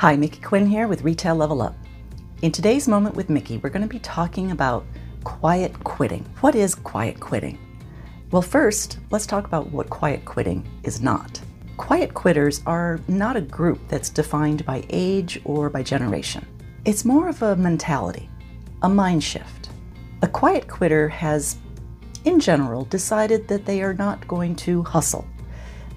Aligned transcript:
Hi, 0.00 0.16
Mickey 0.16 0.40
Quinn 0.40 0.64
here 0.64 0.88
with 0.88 1.02
Retail 1.02 1.34
Level 1.34 1.60
Up. 1.60 1.74
In 2.40 2.50
today's 2.50 2.88
moment 2.88 3.16
with 3.16 3.28
Mickey, 3.28 3.58
we're 3.58 3.68
going 3.68 3.82
to 3.82 3.86
be 3.86 3.98
talking 3.98 4.50
about 4.50 4.86
quiet 5.24 5.84
quitting. 5.84 6.24
What 6.40 6.54
is 6.54 6.74
quiet 6.74 7.20
quitting? 7.20 7.58
Well, 8.30 8.40
first, 8.40 8.98
let's 9.10 9.26
talk 9.26 9.44
about 9.44 9.70
what 9.72 9.90
quiet 9.90 10.24
quitting 10.24 10.66
is 10.84 11.02
not. 11.02 11.38
Quiet 11.76 12.14
quitters 12.14 12.62
are 12.64 12.98
not 13.08 13.36
a 13.36 13.42
group 13.42 13.78
that's 13.88 14.08
defined 14.08 14.64
by 14.64 14.84
age 14.88 15.38
or 15.44 15.68
by 15.68 15.82
generation. 15.82 16.46
It's 16.86 17.04
more 17.04 17.28
of 17.28 17.42
a 17.42 17.54
mentality, 17.56 18.30
a 18.80 18.88
mind 18.88 19.22
shift. 19.22 19.68
A 20.22 20.26
quiet 20.26 20.66
quitter 20.66 21.10
has, 21.10 21.58
in 22.24 22.40
general, 22.40 22.86
decided 22.86 23.48
that 23.48 23.66
they 23.66 23.82
are 23.82 23.92
not 23.92 24.26
going 24.26 24.56
to 24.56 24.82
hustle. 24.82 25.28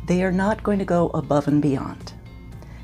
They 0.07 0.25
are 0.25 0.31
not 0.33 0.61
going 0.61 0.79
to 0.79 0.83
go 0.83 1.07
above 1.13 1.47
and 1.47 1.61
beyond. 1.61 2.12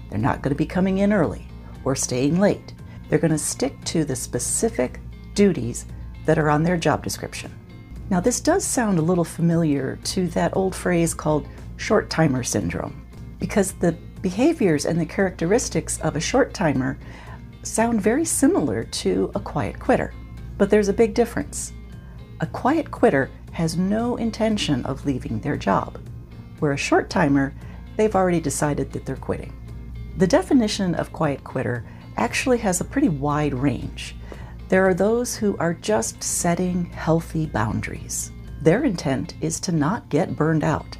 They're 0.09 0.19
not 0.19 0.41
going 0.41 0.51
to 0.51 0.57
be 0.57 0.65
coming 0.65 0.99
in 0.99 1.13
early 1.13 1.47
or 1.83 1.95
staying 1.95 2.39
late. 2.39 2.73
They're 3.07 3.19
going 3.19 3.31
to 3.31 3.37
stick 3.37 3.83
to 3.85 4.05
the 4.05 4.15
specific 4.15 4.99
duties 5.33 5.85
that 6.25 6.37
are 6.37 6.49
on 6.49 6.63
their 6.63 6.77
job 6.77 7.03
description. 7.03 7.53
Now, 8.09 8.19
this 8.19 8.39
does 8.39 8.63
sound 8.63 8.99
a 8.99 9.03
little 9.03 9.23
familiar 9.23 9.97
to 10.03 10.27
that 10.29 10.55
old 10.55 10.75
phrase 10.75 11.13
called 11.13 11.47
short 11.77 12.09
timer 12.09 12.43
syndrome, 12.43 13.05
because 13.39 13.73
the 13.73 13.93
behaviors 14.21 14.85
and 14.85 14.99
the 14.99 15.05
characteristics 15.05 15.99
of 16.01 16.15
a 16.15 16.19
short 16.19 16.53
timer 16.53 16.97
sound 17.63 18.01
very 18.01 18.25
similar 18.25 18.83
to 18.83 19.31
a 19.35 19.39
quiet 19.39 19.79
quitter. 19.79 20.13
But 20.57 20.69
there's 20.69 20.89
a 20.89 20.93
big 20.93 21.13
difference. 21.13 21.71
A 22.41 22.47
quiet 22.47 22.89
quitter 22.89 23.29
has 23.51 23.77
no 23.77 24.15
intention 24.17 24.85
of 24.85 25.05
leaving 25.05 25.39
their 25.39 25.57
job, 25.57 25.99
where 26.59 26.73
a 26.73 26.77
short 26.77 27.09
timer, 27.09 27.53
they've 27.95 28.15
already 28.15 28.39
decided 28.39 28.91
that 28.91 29.05
they're 29.05 29.15
quitting. 29.15 29.53
The 30.19 30.27
definition 30.27 30.95
of 30.95 31.13
quiet 31.13 31.45
quitter 31.45 31.85
actually 32.17 32.57
has 32.57 32.81
a 32.81 32.83
pretty 32.83 33.07
wide 33.07 33.53
range. 33.53 34.17
There 34.67 34.85
are 34.85 34.93
those 34.93 35.33
who 35.33 35.55
are 35.59 35.73
just 35.73 36.21
setting 36.21 36.87
healthy 36.87 37.45
boundaries. 37.45 38.33
Their 38.61 38.83
intent 38.83 39.35
is 39.39 39.61
to 39.61 39.71
not 39.71 40.09
get 40.09 40.35
burned 40.35 40.65
out. 40.65 40.97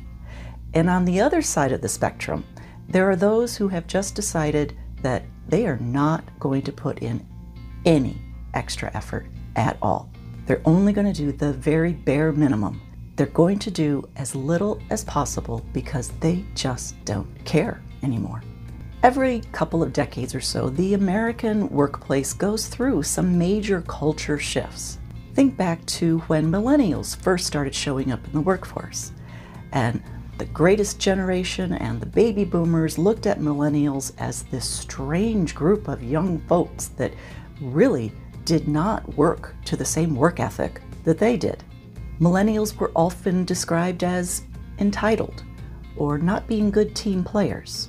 And 0.73 0.89
on 0.89 1.03
the 1.03 1.19
other 1.19 1.41
side 1.41 1.73
of 1.73 1.81
the 1.81 1.89
spectrum, 1.89 2.45
there 2.88 3.09
are 3.09 3.17
those 3.17 3.57
who 3.57 3.67
have 3.67 3.88
just 3.88 4.16
decided 4.16 4.77
that 5.02 5.25
they 5.49 5.67
are 5.67 5.79
not 5.79 6.23
going 6.39 6.61
to 6.61 6.72
put 6.72 6.99
in 6.99 7.27
any 7.83 8.22
extra 8.53 8.89
effort 8.95 9.25
at 9.57 9.77
all. 9.81 10.09
They're 10.45 10.61
only 10.63 10.94
going 10.94 11.11
to 11.11 11.25
do 11.25 11.33
the 11.33 11.51
very 11.51 11.91
bare 11.91 12.31
minimum. 12.31 12.81
They're 13.17 13.25
going 13.25 13.59
to 13.59 13.69
do 13.69 14.07
as 14.16 14.33
little 14.33 14.81
as 14.89 15.03
possible 15.03 15.61
because 15.73 16.07
they 16.22 16.45
just 16.55 16.95
don't 17.03 17.27
care 17.44 17.81
anymore. 18.01 18.41
Every 19.02 19.39
couple 19.53 19.81
of 19.81 19.94
decades 19.94 20.36
or 20.36 20.42
so, 20.42 20.69
the 20.69 20.94
American 20.94 21.69
workplace 21.69 22.33
goes 22.33 22.67
through 22.67 23.03
some 23.03 23.38
major 23.38 23.81
culture 23.81 24.38
shifts. 24.38 25.00
Think 25.36 25.56
back 25.56 25.86
to 25.86 26.19
when 26.28 26.52
millennials 26.52 27.16
first 27.16 27.47
started 27.47 27.73
showing 27.73 28.11
up 28.11 28.25
in 28.25 28.33
the 28.33 28.41
workforce. 28.41 29.14
And 29.72 30.03
the 30.38 30.44
greatest 30.45 31.00
generation 31.00 31.75
and 31.75 32.02
the 32.02 32.08
baby 32.08 32.44
boomers 32.44 32.97
looked 32.97 33.25
at 33.25 33.39
millennials 33.39 34.11
as 34.17 34.44
this 34.44 34.69
strange 34.69 35.56
group 35.56 35.88
of 35.88 36.03
young 36.03 36.39
folks 36.41 36.88
that 36.97 37.13
really 37.61 38.11
did 38.44 38.67
not 38.67 39.16
work 39.16 39.56
to 39.63 39.78
the 39.78 39.86
same 39.86 40.13
work 40.13 40.41
ethic 40.41 40.81
that 41.06 41.19
they 41.19 41.38
did. 41.38 41.63
Millennials 42.19 42.75
were 42.75 42.91
often 42.97 43.45
described 43.45 44.03
as 44.03 44.44
entitled 44.80 45.45
or 45.95 46.17
not 46.17 46.47
being 46.47 46.69
good 46.69 46.94
team 46.97 47.23
players 47.23 47.88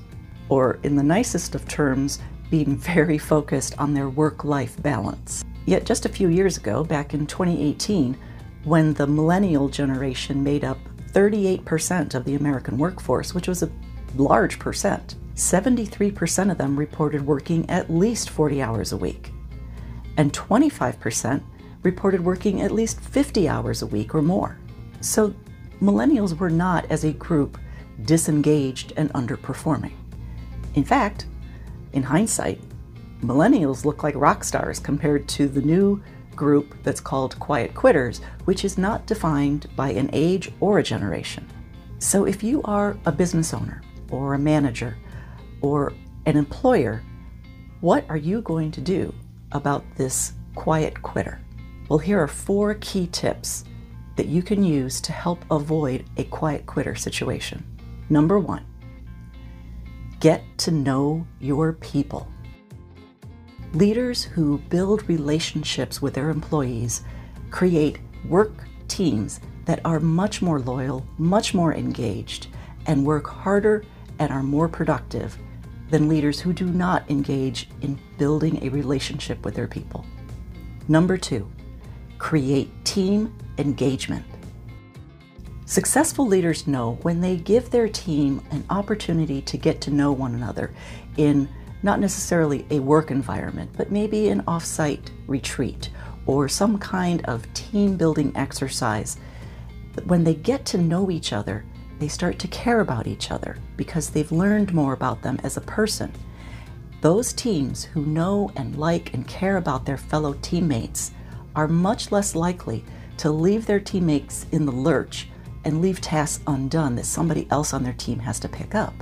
or 0.50 0.78
in 0.82 0.96
the 0.96 1.02
nicest 1.02 1.54
of 1.54 1.66
terms, 1.66 2.18
being 2.50 2.76
very 2.76 3.16
focused 3.16 3.78
on 3.78 3.94
their 3.94 4.10
work 4.10 4.44
life 4.44 4.80
balance. 4.82 5.44
Yet, 5.64 5.86
just 5.86 6.04
a 6.04 6.10
few 6.10 6.28
years 6.28 6.56
ago, 6.56 6.82
back 6.84 7.14
in 7.14 7.26
2018, 7.26 8.18
when 8.64 8.92
the 8.92 9.06
millennial 9.06 9.68
generation 9.68 10.42
made 10.42 10.64
up 10.64 10.78
38% 11.12 12.14
of 12.14 12.24
the 12.24 12.34
American 12.34 12.76
workforce, 12.76 13.34
which 13.34 13.48
was 13.48 13.62
a 13.62 13.70
large 14.16 14.58
percent, 14.58 15.14
73% 15.34 16.50
of 16.50 16.58
them 16.58 16.76
reported 16.76 17.24
working 17.24 17.68
at 17.70 17.88
least 17.88 18.30
40 18.30 18.60
hours 18.60 18.92
a 18.92 18.96
week, 18.96 19.32
and 20.16 20.32
25% 20.32 21.42
reported 21.82 22.22
working 22.22 22.60
at 22.60 22.72
least 22.72 23.00
50 23.00 23.48
hours 23.48 23.82
a 23.82 23.86
week 23.86 24.14
or 24.14 24.22
more. 24.22 24.58
So, 25.00 25.34
millennials 25.80 26.36
were 26.36 26.50
not, 26.50 26.90
as 26.90 27.04
a 27.04 27.12
group, 27.12 27.56
disengaged 28.04 28.92
and 28.96 29.12
underperforming. 29.12 29.92
In 30.74 30.84
fact, 30.84 31.26
in 31.92 32.02
hindsight, 32.02 32.60
millennials 33.22 33.84
look 33.84 34.02
like 34.02 34.14
rock 34.14 34.44
stars 34.44 34.78
compared 34.78 35.28
to 35.28 35.48
the 35.48 35.62
new 35.62 36.02
group 36.36 36.74
that's 36.82 37.00
called 37.00 37.38
quiet 37.38 37.74
quitters, 37.74 38.20
which 38.44 38.64
is 38.64 38.78
not 38.78 39.06
defined 39.06 39.66
by 39.76 39.90
an 39.90 40.08
age 40.12 40.50
or 40.60 40.78
a 40.78 40.82
generation. 40.82 41.46
So 41.98 42.24
if 42.24 42.42
you 42.42 42.62
are 42.62 42.96
a 43.04 43.12
business 43.12 43.52
owner 43.52 43.82
or 44.10 44.34
a 44.34 44.38
manager 44.38 44.96
or 45.60 45.92
an 46.26 46.36
employer, 46.36 47.02
what 47.80 48.04
are 48.08 48.16
you 48.16 48.40
going 48.42 48.70
to 48.72 48.80
do 48.80 49.12
about 49.52 49.84
this 49.96 50.32
quiet 50.54 51.02
quitter? 51.02 51.40
Well, 51.88 51.98
here 51.98 52.20
are 52.20 52.28
four 52.28 52.74
key 52.74 53.08
tips 53.08 53.64
that 54.16 54.26
you 54.26 54.42
can 54.42 54.62
use 54.62 55.00
to 55.02 55.12
help 55.12 55.44
avoid 55.50 56.04
a 56.16 56.24
quiet 56.24 56.66
quitter 56.66 56.94
situation. 56.94 57.64
Number 58.08 58.38
one, 58.38 58.64
Get 60.20 60.42
to 60.58 60.70
know 60.70 61.26
your 61.40 61.72
people. 61.72 62.28
Leaders 63.72 64.22
who 64.22 64.58
build 64.68 65.08
relationships 65.08 66.02
with 66.02 66.12
their 66.12 66.28
employees 66.28 67.04
create 67.50 68.00
work 68.28 68.52
teams 68.86 69.40
that 69.64 69.80
are 69.82 69.98
much 69.98 70.42
more 70.42 70.60
loyal, 70.60 71.06
much 71.16 71.54
more 71.54 71.72
engaged, 71.72 72.48
and 72.84 73.06
work 73.06 73.26
harder 73.28 73.82
and 74.18 74.30
are 74.30 74.42
more 74.42 74.68
productive 74.68 75.38
than 75.88 76.06
leaders 76.06 76.38
who 76.38 76.52
do 76.52 76.66
not 76.66 77.10
engage 77.10 77.70
in 77.80 77.98
building 78.18 78.62
a 78.62 78.68
relationship 78.68 79.42
with 79.42 79.54
their 79.54 79.68
people. 79.68 80.04
Number 80.86 81.16
two, 81.16 81.50
create 82.18 82.70
team 82.84 83.34
engagement. 83.56 84.26
Successful 85.70 86.26
leaders 86.26 86.66
know 86.66 86.98
when 87.02 87.20
they 87.20 87.36
give 87.36 87.70
their 87.70 87.88
team 87.88 88.42
an 88.50 88.64
opportunity 88.70 89.40
to 89.42 89.56
get 89.56 89.80
to 89.82 89.92
know 89.92 90.10
one 90.10 90.34
another 90.34 90.72
in 91.16 91.48
not 91.84 92.00
necessarily 92.00 92.66
a 92.70 92.80
work 92.80 93.12
environment, 93.12 93.70
but 93.76 93.92
maybe 93.92 94.30
an 94.30 94.42
offsite 94.46 95.10
retreat 95.28 95.90
or 96.26 96.48
some 96.48 96.76
kind 96.76 97.24
of 97.26 97.46
team 97.54 97.96
building 97.96 98.32
exercise. 98.34 99.18
When 100.06 100.24
they 100.24 100.34
get 100.34 100.66
to 100.66 100.78
know 100.78 101.08
each 101.08 101.32
other, 101.32 101.64
they 102.00 102.08
start 102.08 102.40
to 102.40 102.48
care 102.48 102.80
about 102.80 103.06
each 103.06 103.30
other 103.30 103.56
because 103.76 104.10
they've 104.10 104.32
learned 104.32 104.74
more 104.74 104.94
about 104.94 105.22
them 105.22 105.38
as 105.44 105.56
a 105.56 105.60
person. 105.60 106.12
Those 107.00 107.32
teams 107.32 107.84
who 107.84 108.04
know 108.06 108.50
and 108.56 108.76
like 108.76 109.14
and 109.14 109.24
care 109.28 109.56
about 109.56 109.86
their 109.86 109.98
fellow 109.98 110.36
teammates 110.42 111.12
are 111.54 111.68
much 111.68 112.10
less 112.10 112.34
likely 112.34 112.84
to 113.18 113.30
leave 113.30 113.66
their 113.66 113.78
teammates 113.78 114.46
in 114.50 114.66
the 114.66 114.72
lurch 114.72 115.28
and 115.64 115.80
leave 115.80 116.00
tasks 116.00 116.42
undone 116.46 116.96
that 116.96 117.06
somebody 117.06 117.46
else 117.50 117.72
on 117.72 117.82
their 117.82 117.92
team 117.94 118.18
has 118.18 118.40
to 118.40 118.48
pick 118.48 118.74
up. 118.74 118.94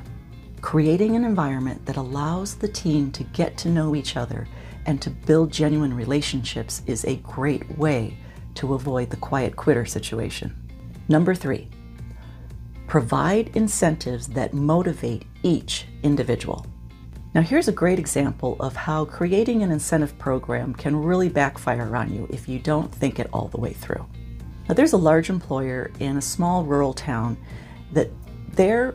Creating 0.61 1.15
an 1.15 1.25
environment 1.25 1.85
that 1.87 1.97
allows 1.97 2.57
the 2.57 2.69
team 2.69 3.13
to 3.13 3.23
get 3.25 3.57
to 3.59 3.69
know 3.69 3.95
each 3.95 4.17
other 4.17 4.49
and 4.87 5.01
to 5.03 5.11
build 5.11 5.53
genuine 5.53 5.95
relationships 5.95 6.83
is 6.87 7.05
a 7.05 7.17
great 7.17 7.79
way 7.79 8.17
to 8.55 8.75
avoid 8.75 9.11
the 9.11 9.17
quiet 9.17 9.55
quitter 9.55 9.85
situation. 9.85 10.55
Number 11.09 11.35
three, 11.35 11.69
provide 12.87 13.55
incentives 13.55 14.27
that 14.29 14.55
motivate 14.55 15.25
each 15.43 15.87
individual. 16.03 16.67
Now, 17.35 17.43
here's 17.43 17.69
a 17.69 17.73
great 17.73 17.99
example 17.99 18.57
of 18.59 18.75
how 18.75 19.05
creating 19.05 19.63
an 19.63 19.71
incentive 19.71 20.19
program 20.19 20.75
can 20.75 20.97
really 20.97 21.29
backfire 21.29 21.95
on 21.95 22.13
you 22.13 22.27
if 22.31 22.49
you 22.49 22.59
don't 22.59 22.93
think 22.93 23.21
it 23.21 23.29
all 23.33 23.49
the 23.49 23.61
way 23.61 23.75
through. 23.75 24.05
Now, 24.69 24.75
there's 24.75 24.93
a 24.93 24.99
large 24.99 25.31
employer 25.31 25.91
in 25.99 26.19
a 26.19 26.23
small 26.23 26.63
rural 26.65 26.93
town 26.93 27.39
that 27.93 28.11
their 28.53 28.95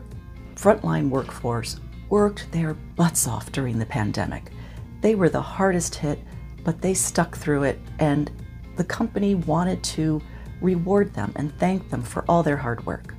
frontline 0.54 1.08
workforce 1.08 1.80
worked 2.08 2.50
their 2.52 2.74
butts 2.74 3.26
off 3.26 3.50
during 3.50 3.78
the 3.78 3.86
pandemic. 3.86 4.52
They 5.00 5.16
were 5.16 5.28
the 5.28 5.42
hardest 5.42 5.96
hit, 5.96 6.20
but 6.62 6.80
they 6.80 6.94
stuck 6.94 7.36
through 7.36 7.64
it, 7.64 7.80
and 7.98 8.30
the 8.76 8.84
company 8.84 9.34
wanted 9.34 9.82
to 9.84 10.22
reward 10.60 11.12
them 11.12 11.32
and 11.36 11.56
thank 11.58 11.90
them 11.90 12.02
for 12.02 12.24
all 12.28 12.42
their 12.42 12.56
hard 12.56 12.86
work. 12.86 13.14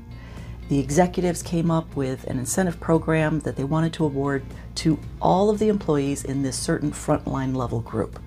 The 0.69 0.80
executives 0.80 1.44
came 1.44 1.69
up 1.69 1.96
with 1.96 2.24
an 2.24 2.40
incentive 2.40 2.80
program 2.80 3.40
that 3.42 3.56
they 3.56 3.66
wanted 3.66 3.94
to 3.94 4.06
award 4.06 4.44
to 4.75 4.98
all 5.22 5.50
of 5.50 5.60
the 5.60 5.68
employees 5.68 6.24
in 6.24 6.42
this 6.42 6.58
certain 6.58 6.92
frontline 6.92 7.56
level 7.56 7.81
group, 7.81 8.18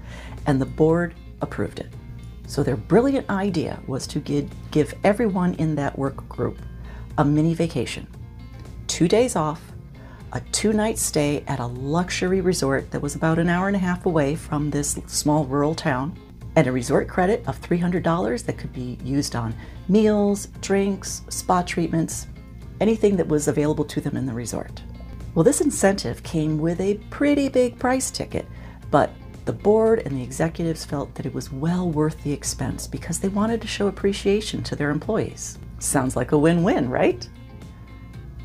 and 0.47 0.61
the 0.61 0.67
board 0.67 1.15
approved 1.41 1.81
it. 1.81 1.93
So 2.49 2.63
their 2.63 2.79
brilliant 2.79 3.29
idea 3.29 3.79
was 3.87 4.07
to 4.07 4.21
give, 4.21 4.95
everyone 5.05 5.53
in 5.55 5.75
that 5.75 5.97
work 5.99 6.27
group 6.31 6.59
a 7.19 7.25
mini 7.25 7.53
vacation. 7.53 8.07
Two 8.87 9.07
days 9.07 9.37
off, 9.37 9.61
a 10.33 10.41
two 10.51 10.73
night 10.73 10.99
stay 10.99 11.45
at 11.47 11.61
a 11.61 11.67
luxury 11.67 12.41
resort 12.41 12.91
that 12.91 13.03
was 13.03 13.15
about 13.15 13.39
an 13.39 13.51
hour 13.51 13.67
and 13.67 13.77
a 13.77 13.79
half 13.79 14.07
away 14.07 14.35
from 14.35 14.71
this 14.71 14.99
small 15.07 15.45
rural 15.45 15.75
town, 15.75 16.19
and 16.57 16.67
a 16.67 16.73
resort 16.73 17.07
credit 17.07 17.47
of 17.47 17.61
$300 17.61 18.45
that 18.47 18.57
could 18.57 18.73
be 18.73 18.99
used 19.05 19.37
on 19.37 19.55
meals, 19.89 20.47
drinks, 20.63 21.23
spa 21.29 21.61
treatments, 21.63 22.29
anything 22.81 23.15
that 23.17 23.29
was 23.29 23.49
available 23.49 23.85
to 23.85 24.01
them 24.01 24.17
in 24.17 24.25
the 24.25 24.33
resort. 24.33 24.83
Well, 25.35 25.45
this 25.45 25.61
incentive 25.61 26.23
came 26.23 26.59
with 26.59 26.81
a 26.81 26.95
pretty 27.11 27.51
big 27.51 27.79
price 27.79 28.11
ticket, 28.11 28.47
but 28.91 29.11
the 29.49 29.53
board 29.55 30.03
and 30.05 30.15
the 30.15 30.23
executives 30.23 30.85
felt 30.85 31.15
that 31.15 31.25
it 31.25 31.33
was 31.33 31.51
well 31.51 31.91
worth 31.91 32.23
the 32.23 32.31
expense 32.31 32.87
because 32.87 33.19
they 33.19 33.31
wanted 33.31 33.63
to 33.63 33.67
show 33.67 33.87
appreciation 33.87 34.63
to 34.63 34.77
their 34.77 34.91
employees. 34.91 35.59
Sounds 35.79 36.17
like 36.17 36.33
a 36.33 36.39
win 36.39 36.63
win, 36.63 36.91
right? 36.91 37.27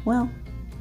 Well, 0.06 0.32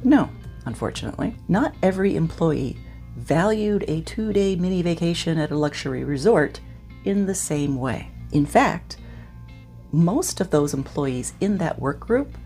no, 0.05 0.29
unfortunately. 0.65 1.35
Not 1.49 1.75
every 1.83 2.15
employee 2.15 2.77
valued 3.17 3.83
a 3.89 3.99
two 4.03 4.31
day 4.31 4.55
mini 4.55 4.81
vacation 4.81 5.37
at 5.37 5.51
a 5.51 5.57
luxury 5.57 6.05
resort 6.05 6.61
in 7.03 7.25
the 7.25 7.35
same 7.35 7.75
way. 7.75 8.09
In 8.31 8.45
fact, 8.45 8.95
most 9.91 10.39
of 10.39 10.51
those 10.51 10.73
employees 10.73 11.33
in 11.41 11.57
that 11.57 11.77
work 11.79 11.99
group 11.99 12.37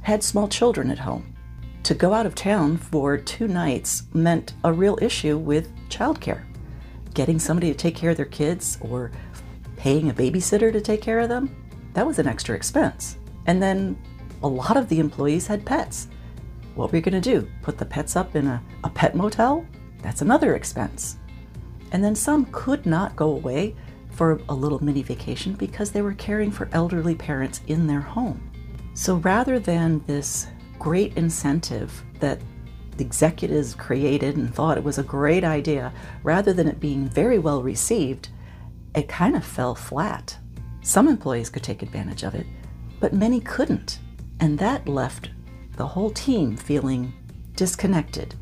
had 0.00 0.22
small 0.22 0.48
children 0.48 0.90
at 0.90 1.00
home. 1.00 1.36
To 1.82 1.92
go 1.92 2.14
out 2.14 2.24
of 2.24 2.34
town 2.34 2.78
for 2.78 3.18
two 3.18 3.46
nights 3.46 4.04
meant 4.14 4.54
a 4.64 4.72
real 4.72 4.98
issue 5.02 5.36
with 5.36 5.70
childcare 5.90 6.49
getting 7.14 7.38
somebody 7.38 7.70
to 7.70 7.76
take 7.76 7.94
care 7.94 8.10
of 8.10 8.16
their 8.16 8.26
kids 8.26 8.78
or 8.80 9.10
paying 9.76 10.10
a 10.10 10.14
babysitter 10.14 10.72
to 10.72 10.80
take 10.80 11.02
care 11.02 11.20
of 11.20 11.28
them, 11.28 11.54
that 11.94 12.06
was 12.06 12.18
an 12.18 12.26
extra 12.26 12.54
expense. 12.54 13.18
And 13.46 13.62
then 13.62 14.00
a 14.42 14.48
lot 14.48 14.76
of 14.76 14.88
the 14.88 15.00
employees 15.00 15.46
had 15.46 15.64
pets. 15.64 16.08
What 16.74 16.90
were 16.90 16.96
you 16.96 17.02
going 17.02 17.20
to 17.20 17.40
do? 17.40 17.48
Put 17.62 17.78
the 17.78 17.84
pets 17.84 18.16
up 18.16 18.36
in 18.36 18.46
a, 18.46 18.62
a 18.84 18.90
pet 18.90 19.14
motel? 19.14 19.66
That's 20.02 20.22
another 20.22 20.54
expense. 20.54 21.16
And 21.92 22.02
then 22.02 22.14
some 22.14 22.46
could 22.52 22.86
not 22.86 23.16
go 23.16 23.32
away 23.32 23.74
for 24.10 24.40
a 24.48 24.54
little 24.54 24.82
mini 24.84 25.02
vacation 25.02 25.54
because 25.54 25.90
they 25.90 26.02
were 26.02 26.14
caring 26.14 26.50
for 26.50 26.68
elderly 26.72 27.14
parents 27.14 27.60
in 27.66 27.86
their 27.86 28.00
home. 28.00 28.40
So 28.94 29.16
rather 29.16 29.58
than 29.58 30.04
this 30.06 30.46
great 30.78 31.16
incentive 31.16 32.04
that 32.20 32.40
the 33.00 33.06
executives 33.06 33.74
created 33.74 34.36
and 34.36 34.54
thought 34.54 34.76
it 34.76 34.84
was 34.84 34.98
a 34.98 35.02
great 35.02 35.42
idea, 35.42 35.90
rather 36.22 36.52
than 36.52 36.68
it 36.68 36.78
being 36.78 37.08
very 37.08 37.38
well 37.38 37.62
received, 37.62 38.28
it 38.94 39.08
kind 39.08 39.34
of 39.34 39.42
fell 39.42 39.74
flat. 39.74 40.36
Some 40.82 41.08
employees 41.08 41.48
could 41.48 41.62
take 41.62 41.82
advantage 41.82 42.24
of 42.24 42.34
it, 42.34 42.44
but 43.00 43.14
many 43.14 43.40
couldn't. 43.40 44.00
And 44.38 44.58
that 44.58 44.86
left 44.86 45.30
the 45.78 45.86
whole 45.86 46.10
team 46.10 46.58
feeling 46.58 47.14
disconnected, 47.56 48.34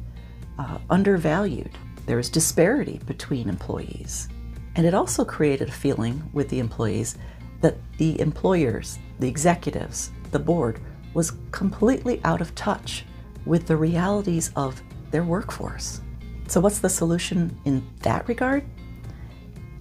uh, 0.59 0.79
undervalued. 0.91 1.79
There 2.07 2.17
was 2.17 2.29
disparity 2.29 3.01
between 3.07 3.49
employees. 3.49 4.29
And 4.75 4.85
it 4.85 4.93
also 4.93 5.25
created 5.25 5.69
a 5.69 5.73
feeling 5.73 6.29
with 6.33 6.49
the 6.49 6.59
employees 6.59 7.17
that 7.61 7.77
the 7.99 8.21
employers, 8.21 8.99
the 9.21 9.29
executives, 9.29 10.11
the 10.33 10.41
board 10.41 10.81
was 11.15 11.35
completely 11.53 12.21
out 12.25 12.41
of 12.41 12.57
touch 12.57 13.05
with 13.45 13.67
the 13.67 13.77
realities 13.77 14.51
of 14.57 14.83
their 15.11 15.25
workforce. 15.25 16.01
So, 16.49 16.61
what's 16.61 16.79
the 16.79 16.89
solution 16.89 17.59
in 17.65 17.87
that 18.01 18.27
regard? 18.29 18.65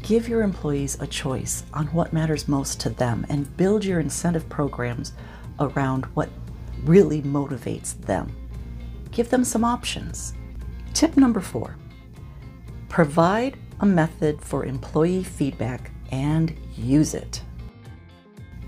Give 0.01 0.29
your 0.29 0.41
employees 0.41 0.97
a 1.01 1.07
choice 1.07 1.63
on 1.73 1.87
what 1.87 2.13
matters 2.13 2.47
most 2.47 2.79
to 2.81 2.89
them 2.89 3.25
and 3.29 3.55
build 3.57 3.83
your 3.83 3.99
incentive 3.99 4.47
programs 4.47 5.13
around 5.59 6.05
what 6.13 6.29
really 6.83 7.21
motivates 7.21 7.99
them. 8.01 8.33
Give 9.11 9.29
them 9.29 9.43
some 9.43 9.63
options. 9.63 10.33
Tip 10.93 11.17
number 11.17 11.41
four 11.41 11.75
provide 12.89 13.57
a 13.81 13.85
method 13.85 14.41
for 14.41 14.65
employee 14.65 15.23
feedback 15.23 15.91
and 16.11 16.57
use 16.75 17.13
it. 17.13 17.41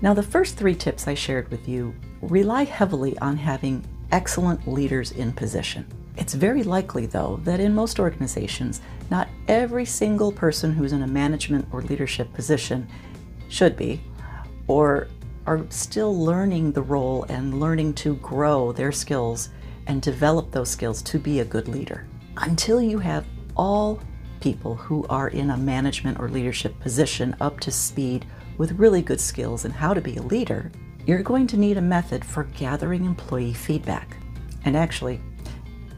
Now, 0.02 0.14
the 0.14 0.22
first 0.22 0.56
three 0.56 0.74
tips 0.74 1.08
I 1.08 1.14
shared 1.14 1.50
with 1.50 1.68
you 1.68 1.94
rely 2.22 2.64
heavily 2.64 3.18
on 3.18 3.36
having 3.36 3.84
excellent 4.12 4.66
leaders 4.66 5.12
in 5.12 5.32
position. 5.32 5.86
It's 6.16 6.34
very 6.34 6.62
likely, 6.62 7.06
though, 7.06 7.40
that 7.44 7.60
in 7.60 7.74
most 7.74 7.98
organizations, 7.98 8.80
not 9.10 9.28
every 9.48 9.84
single 9.84 10.32
person 10.32 10.72
who's 10.72 10.92
in 10.92 11.02
a 11.02 11.06
management 11.06 11.66
or 11.72 11.82
leadership 11.82 12.32
position 12.34 12.88
should 13.48 13.76
be, 13.76 14.02
or 14.66 15.08
are 15.46 15.64
still 15.70 16.16
learning 16.16 16.72
the 16.72 16.82
role 16.82 17.24
and 17.28 17.58
learning 17.58 17.94
to 17.94 18.16
grow 18.16 18.72
their 18.72 18.92
skills 18.92 19.48
and 19.86 20.02
develop 20.02 20.50
those 20.50 20.70
skills 20.70 21.02
to 21.02 21.18
be 21.18 21.40
a 21.40 21.44
good 21.44 21.68
leader. 21.68 22.06
Until 22.36 22.80
you 22.80 22.98
have 22.98 23.24
all 23.56 24.00
people 24.40 24.74
who 24.74 25.06
are 25.08 25.28
in 25.28 25.50
a 25.50 25.56
management 25.56 26.18
or 26.20 26.28
leadership 26.28 26.78
position 26.80 27.34
up 27.40 27.60
to 27.60 27.70
speed 27.70 28.26
with 28.58 28.78
really 28.78 29.02
good 29.02 29.20
skills 29.20 29.64
and 29.64 29.74
how 29.74 29.94
to 29.94 30.00
be 30.00 30.16
a 30.16 30.22
leader, 30.22 30.70
you're 31.06 31.22
going 31.22 31.46
to 31.48 31.56
need 31.56 31.76
a 31.76 31.82
method 31.82 32.24
for 32.24 32.44
gathering 32.44 33.04
employee 33.04 33.54
feedback. 33.54 34.16
And 34.64 34.76
actually, 34.76 35.20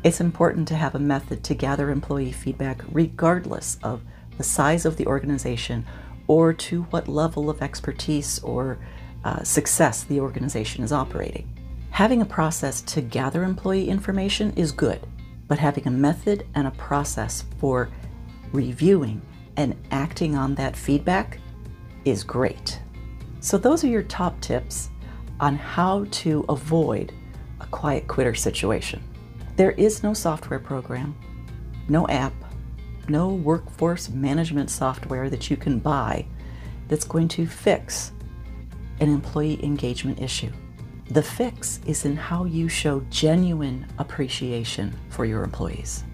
it's 0.04 0.20
important 0.20 0.66
to 0.69 0.75
have 0.75 0.94
a 0.94 1.00
method 1.00 1.44
to 1.44 1.54
gather 1.54 1.90
employee 1.90 2.32
feedback 2.32 2.82
regardless 2.90 3.78
of 3.82 4.02
the 4.37 4.44
size 4.44 4.84
of 4.84 4.96
the 4.96 5.06
organization 5.06 5.87
or 6.26 6.52
to 6.52 6.82
what 6.84 7.08
level 7.08 7.50
of 7.50 7.62
expertise 7.62 8.38
or 8.40 8.78
uh, 9.25 9.43
success 9.43 10.04
the 10.04 10.20
organization 10.20 10.82
is 10.82 10.93
operating. 10.93 11.48
Having 11.90 12.22
a 12.22 12.26
process 12.26 12.81
to 12.81 13.00
gather 13.00 13.44
employee 13.44 13.88
information 13.88 14.52
is 14.56 14.72
good, 14.72 15.06
but 15.46 15.58
having 15.58 15.87
a 15.87 15.90
method 15.90 16.46
and 16.55 16.66
a 16.66 16.72
process 16.72 17.44
for 17.58 17.90
reviewing 18.52 19.20
and 19.56 19.76
acting 19.90 20.34
on 20.34 20.55
that 20.55 20.76
feedback 20.76 21.38
is 22.05 22.25
great. 22.25 22.81
So, 23.40 23.58
those 23.58 23.84
are 23.84 23.88
your 23.88 24.05
top 24.05 24.40
tips 24.40 24.88
on 25.43 25.56
how 25.56 26.06
to 26.12 26.44
avoid 26.49 27.12
a 27.61 27.67
quiet 27.67 28.06
quitter 28.06 28.35
situation. 28.35 29.03
There 29.56 29.73
is 29.73 30.03
no 30.03 30.15
software 30.15 30.61
program, 30.61 31.15
no 31.89 32.09
app, 32.09 32.33
no 33.09 33.29
workforce 33.29 34.09
management 34.09 34.71
software 34.71 35.29
that 35.29 35.50
you 35.50 35.56
can 35.56 35.81
buy 35.81 36.25
that's 36.89 37.05
going 37.05 37.29
to 37.29 37.47
fix 37.47 38.12
an 39.00 39.09
employee 39.09 39.62
engagement 39.65 40.21
issue. 40.21 40.50
The 41.11 41.23
fix 41.23 41.81
is 41.87 42.05
in 42.05 42.17
how 42.17 42.44
you 42.44 42.69
show 42.69 43.00
genuine 43.11 43.87
appreciation 43.99 44.94
for 45.11 45.25
your 45.25 45.43
employees 45.43 46.05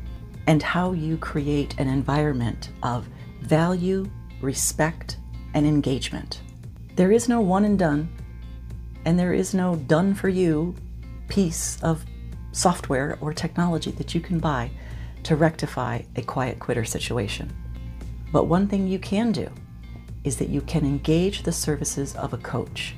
and 0.47 0.63
how 0.63 0.93
you 0.93 1.19
create 1.19 1.79
an 1.79 1.89
environment 1.89 2.70
of 2.82 3.06
value, 3.43 4.11
respect, 4.41 5.19
and 5.53 5.67
engagement. 5.67 6.41
There 6.97 7.13
is 7.13 7.29
no 7.29 7.43
one 7.43 7.67
and 7.67 7.79
done 7.79 8.08
and 9.05 9.19
there 9.19 9.32
is 9.32 9.55
no 9.55 9.76
done 9.76 10.14
for 10.14 10.28
you 10.28 10.74
piece 11.28 11.82
of 11.82 12.05
software 12.52 13.19
or 13.20 13.32
technology 13.32 13.90
that 13.93 14.14
you 14.14 14.20
can 14.20 14.38
buy 14.38 14.70
to 15.22 15.36
rectify 15.36 16.00
a 16.17 16.22
quiet 16.22 16.58
quitter 16.58 16.84
situation. 16.84 17.55
But 18.32 18.44
one 18.44 18.67
thing 18.67 18.86
you 18.86 18.98
can 18.98 19.32
do 19.32 19.50
is 20.24 20.36
that 20.36 20.48
you 20.48 20.60
can 20.62 20.84
engage 20.84 21.43
the 21.43 21.52
services 21.52 22.14
of 22.17 22.32
a 22.32 22.38
coach 22.38 22.94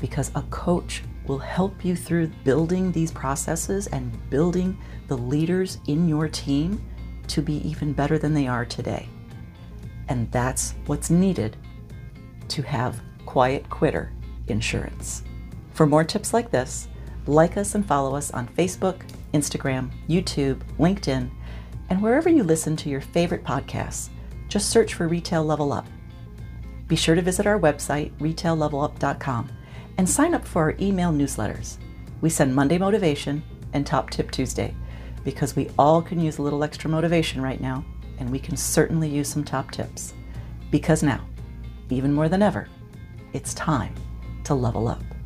because 0.00 0.30
a 0.34 0.42
coach 0.50 1.02
will 1.26 1.38
help 1.38 1.84
you 1.84 1.94
through 1.94 2.28
building 2.44 2.90
these 2.90 3.12
processes 3.12 3.86
and 3.88 4.30
building 4.30 4.78
the 5.08 5.16
leaders 5.16 5.78
in 5.86 6.08
your 6.08 6.28
team 6.28 6.82
to 7.26 7.42
be 7.42 7.56
even 7.68 7.92
better 7.92 8.18
than 8.18 8.32
they 8.32 8.46
are 8.46 8.64
today. 8.64 9.08
And 10.08 10.30
that's 10.32 10.74
what's 10.86 11.10
needed 11.10 11.56
to 12.48 12.62
have 12.62 13.00
quiet 13.26 13.68
quitter 13.68 14.10
insurance. 14.50 15.22
For 15.74 15.86
more 15.86 16.04
tips 16.04 16.32
like 16.34 16.50
this, 16.50 16.88
like 17.26 17.56
us 17.56 17.74
and 17.74 17.86
follow 17.86 18.16
us 18.16 18.30
on 18.32 18.48
Facebook, 18.48 19.02
Instagram, 19.32 19.90
YouTube, 20.08 20.60
LinkedIn, 20.78 21.30
and 21.90 22.02
wherever 22.02 22.28
you 22.28 22.42
listen 22.42 22.76
to 22.76 22.88
your 22.88 23.00
favorite 23.00 23.44
podcasts. 23.44 24.08
Just 24.48 24.70
search 24.70 24.94
for 24.94 25.08
Retail 25.08 25.44
Level 25.44 25.72
Up. 25.72 25.86
Be 26.86 26.96
sure 26.96 27.14
to 27.14 27.22
visit 27.22 27.46
our 27.46 27.58
website, 27.58 28.12
retaillevelup.com, 28.18 29.50
and 29.98 30.08
sign 30.08 30.34
up 30.34 30.46
for 30.46 30.62
our 30.62 30.76
email 30.80 31.12
newsletters. 31.12 31.76
We 32.20 32.30
send 32.30 32.54
Monday 32.54 32.78
Motivation 32.78 33.42
and 33.74 33.86
Top 33.86 34.10
Tip 34.10 34.30
Tuesday 34.30 34.74
because 35.22 35.54
we 35.54 35.70
all 35.78 36.00
can 36.00 36.18
use 36.18 36.38
a 36.38 36.42
little 36.42 36.64
extra 36.64 36.88
motivation 36.88 37.42
right 37.42 37.60
now, 37.60 37.84
and 38.18 38.30
we 38.30 38.38
can 38.38 38.56
certainly 38.56 39.08
use 39.08 39.28
some 39.28 39.44
top 39.44 39.70
tips. 39.70 40.14
Because 40.70 41.02
now, 41.02 41.26
even 41.90 42.12
more 42.12 42.28
than 42.28 42.42
ever, 42.42 42.68
it's 43.32 43.52
time 43.54 43.94
to 44.48 44.54
level 44.54 44.88
up. 44.88 45.17